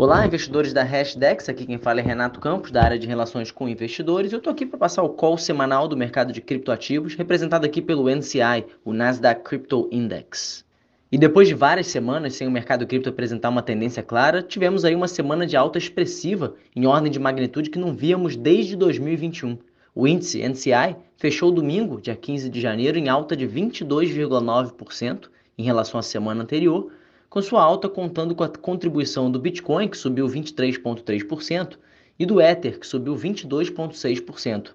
[0.00, 3.68] Olá, investidores da Hashdex, aqui quem fala é Renato Campos, da área de relações com
[3.68, 4.32] investidores.
[4.32, 8.08] Eu estou aqui para passar o call semanal do mercado de criptoativos, representado aqui pelo
[8.08, 10.64] NCI, o Nasdaq Crypto Index.
[11.10, 14.94] E depois de várias semanas sem o mercado cripto apresentar uma tendência clara, tivemos aí
[14.94, 19.58] uma semana de alta expressiva, em ordem de magnitude que não víamos desde 2021.
[19.96, 25.28] O índice NCI fechou domingo, dia 15 de janeiro, em alta de 22,9%
[25.58, 26.88] em relação à semana anterior,
[27.30, 31.76] com sua alta contando com a contribuição do Bitcoin, que subiu 23,3%,
[32.18, 34.70] e do Ether, que subiu 22,6%.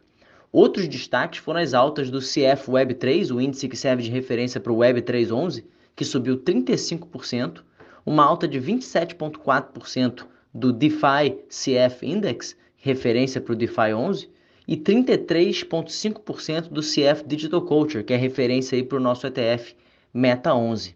[0.52, 4.72] Outros destaques foram as altas do CF Web3, o índice que serve de referência para
[4.72, 5.64] o Web311,
[5.96, 7.64] que subiu 35%,
[8.06, 14.30] uma alta de 27,4% do DeFi CF Index, referência para o DeFi 11,
[14.68, 19.76] e 33,5% do CF Digital Culture, que é referência para o nosso ETF
[20.14, 20.96] Meta 11.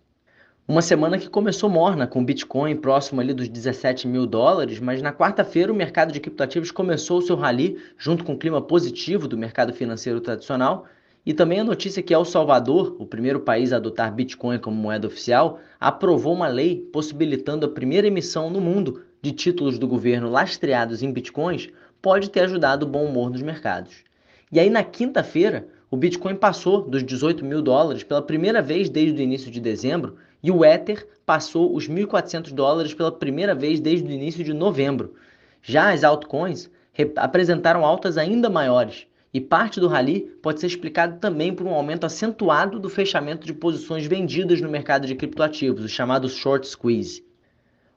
[0.69, 5.13] Uma semana que começou morna, com Bitcoin próximo ali dos 17 mil dólares, mas na
[5.13, 9.37] quarta-feira o mercado de criptoativos começou o seu rally junto com o clima positivo do
[9.37, 10.85] mercado financeiro tradicional
[11.25, 15.07] e também a notícia que El Salvador, o primeiro país a adotar Bitcoin como moeda
[15.07, 21.01] oficial, aprovou uma lei possibilitando a primeira emissão no mundo de títulos do governo lastreados
[21.01, 21.69] em Bitcoins,
[22.01, 24.03] pode ter ajudado o bom humor dos mercados.
[24.51, 29.21] E aí na quinta-feira, o Bitcoin passou dos 18 mil dólares pela primeira vez desde
[29.21, 34.07] o início de dezembro e o Ether passou os 1.400 dólares pela primeira vez desde
[34.07, 35.15] o início de novembro.
[35.61, 36.69] Já as altcoins
[37.15, 42.05] apresentaram altas ainda maiores, e parte do rally pode ser explicado também por um aumento
[42.05, 47.23] acentuado do fechamento de posições vendidas no mercado de criptoativos, o chamado short squeeze.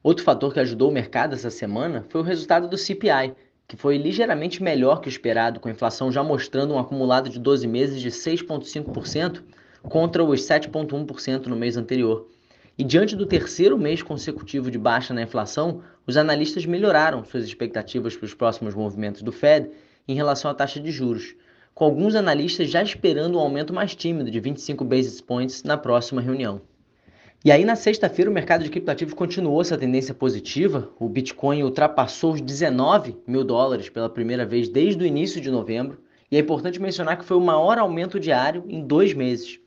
[0.02, 3.34] Outro fator que ajudou o mercado essa semana foi o resultado do CPI,
[3.68, 7.38] que foi ligeiramente melhor que o esperado, com a inflação já mostrando um acumulado de
[7.38, 9.42] 12 meses de 6,5%
[9.82, 12.28] contra os 7,1% no mês anterior.
[12.78, 18.16] E diante do terceiro mês consecutivo de baixa na inflação, os analistas melhoraram suas expectativas
[18.16, 19.70] para os próximos movimentos do Fed
[20.08, 21.34] em relação à taxa de juros,
[21.74, 26.20] com alguns analistas já esperando um aumento mais tímido de 25 basis points na próxima
[26.20, 26.62] reunião.
[27.42, 30.90] E aí, na sexta-feira, o mercado de criptoativos continuou essa tendência positiva.
[30.98, 36.02] O Bitcoin ultrapassou os 19 mil dólares pela primeira vez desde o início de novembro.
[36.30, 39.58] E é importante mencionar que foi o maior aumento diário em dois meses.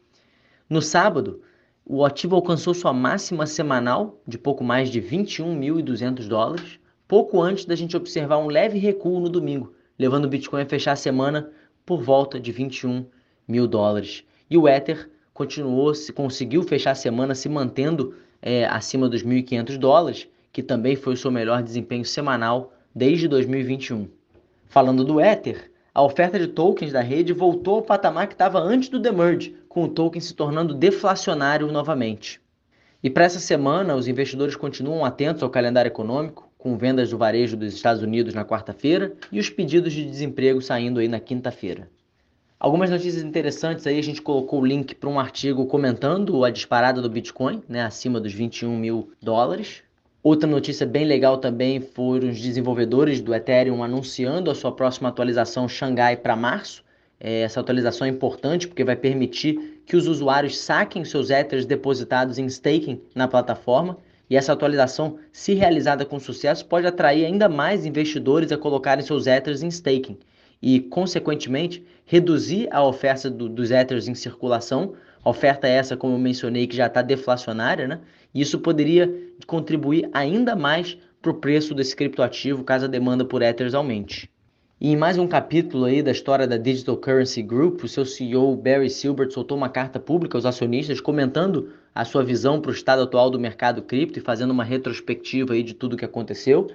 [0.73, 1.39] No sábado,
[1.85, 7.75] o ativo alcançou sua máxima semanal de pouco mais de 21.200 dólares, pouco antes da
[7.75, 11.51] gente observar um leve recuo no domingo, levando o Bitcoin a fechar a semana
[11.85, 13.06] por volta de 21
[13.47, 14.23] mil dólares.
[14.50, 19.78] E o Ether continuou, se conseguiu fechar a semana se mantendo é, acima dos 1.500
[19.78, 24.07] dólares, que também foi o seu melhor desempenho semanal desde 2021.
[24.66, 28.89] Falando do Ether, a oferta de tokens da rede voltou ao patamar que estava antes
[28.89, 32.41] do demerge, com o token se tornando deflacionário novamente.
[33.03, 37.55] E para essa semana, os investidores continuam atentos ao calendário econômico, com vendas do varejo
[37.55, 41.89] dos Estados Unidos na quarta-feira e os pedidos de desemprego saindo aí na quinta-feira.
[42.57, 47.01] Algumas notícias interessantes aí, a gente colocou o link para um artigo comentando a disparada
[47.01, 49.83] do Bitcoin, né, acima dos 21 mil dólares,
[50.23, 55.67] Outra notícia bem legal também foram os desenvolvedores do Ethereum anunciando a sua próxima atualização
[55.67, 56.81] Xangai para março.
[57.19, 62.38] É, essa atualização é importante porque vai permitir que os usuários saquem seus Ethers depositados
[62.38, 63.97] em staking na plataforma.
[64.29, 69.28] E essa atualização, se realizada com sucesso, pode atrair ainda mais investidores a colocarem seus
[69.28, 70.17] Ethers em staking
[70.62, 74.94] e, consequentemente, reduzir a oferta do, dos Ethers em circulação.
[75.23, 78.00] Oferta essa, como eu mencionei, que já está deflacionária, né?
[78.34, 79.13] E isso poderia
[79.47, 84.29] contribuir ainda mais para o preço desse criptoativo caso a demanda por Ethers aumente.
[84.81, 88.53] E em mais um capítulo aí da história da Digital Currency Group, o seu CEO
[88.57, 93.03] Barry Silbert soltou uma carta pública aos acionistas comentando a sua visão para o estado
[93.03, 96.69] atual do mercado cripto e fazendo uma retrospectiva aí de tudo o que aconteceu.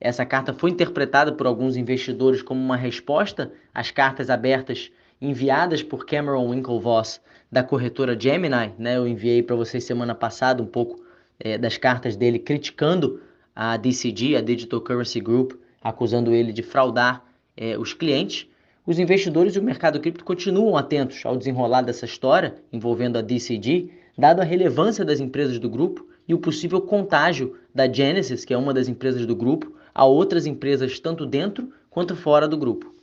[0.00, 6.06] Essa carta foi interpretada por alguns investidores como uma resposta às cartas abertas enviadas por
[6.06, 7.20] Cameron Winklevoss
[7.50, 8.96] da corretora Gemini, né?
[8.96, 11.02] Eu enviei para vocês semana passada um pouco
[11.38, 13.20] é, das cartas dele criticando
[13.54, 15.52] a DCG, a Digital Currency Group,
[15.82, 17.24] acusando ele de fraudar
[17.56, 18.46] é, os clientes.
[18.86, 23.90] Os investidores e o mercado cripto continuam atentos ao desenrolar dessa história envolvendo a DCG,
[24.16, 28.56] dado a relevância das empresas do grupo e o possível contágio da Genesis, que é
[28.56, 32.94] uma das empresas do grupo, a outras empresas tanto dentro quanto fora do grupo.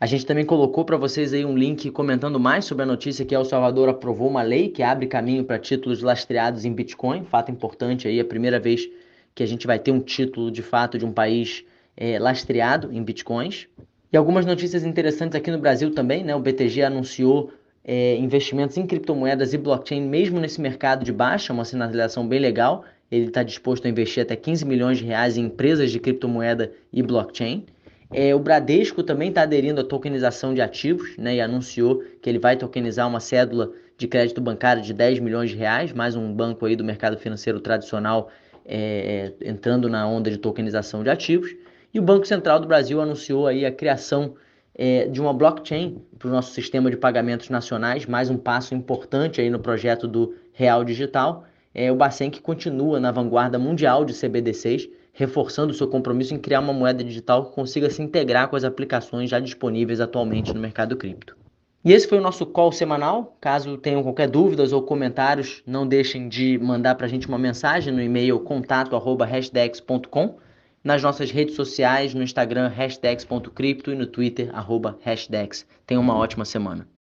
[0.00, 3.34] A gente também colocou para vocês aí um link comentando mais sobre a notícia que
[3.34, 8.08] El Salvador aprovou uma lei que abre caminho para títulos lastreados em Bitcoin, fato importante
[8.08, 8.88] aí, a primeira vez
[9.34, 13.02] que a gente vai ter um título de fato de um país é, lastreado em
[13.02, 13.68] Bitcoins.
[14.10, 16.34] E algumas notícias interessantes aqui no Brasil também, né?
[16.34, 17.52] O BTG anunciou
[17.84, 22.86] é, investimentos em criptomoedas e blockchain mesmo nesse mercado de baixa, uma sinalização bem legal.
[23.10, 27.02] ele está disposto a investir até 15 milhões de reais em empresas de criptomoeda e
[27.02, 27.66] blockchain.
[28.12, 32.38] É, o Bradesco também está aderindo à tokenização de ativos né, e anunciou que ele
[32.38, 36.66] vai tokenizar uma cédula de crédito bancário de 10 milhões de reais, mais um banco
[36.66, 38.30] aí do mercado financeiro tradicional
[38.64, 41.54] é, é, entrando na onda de tokenização de ativos.
[41.94, 44.34] E o Banco Central do Brasil anunciou aí a criação
[44.74, 49.40] é, de uma blockchain para o nosso sistema de pagamentos nacionais, mais um passo importante
[49.40, 51.44] aí no projeto do Real Digital.
[51.74, 56.60] É, o Bacen que continua na vanguarda mundial de CBDCs, reforçando seu compromisso em criar
[56.60, 60.96] uma moeda digital que consiga se integrar com as aplicações já disponíveis atualmente no mercado
[60.96, 61.36] cripto.
[61.82, 63.36] E esse foi o nosso call semanal.
[63.40, 67.92] Caso tenham qualquer dúvidas ou comentários, não deixem de mandar para a gente uma mensagem
[67.92, 70.38] no e-mail contato@hashdex.com,
[70.84, 75.66] nas nossas redes sociais, no Instagram hashdex.cripto e no Twitter arroba hashdex.
[75.86, 76.86] Tenham uma ótima semana.